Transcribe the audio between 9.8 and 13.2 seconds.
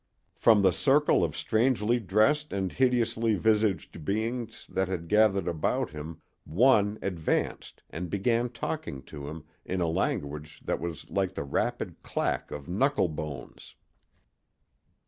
language that was like the rapid clack of knuckle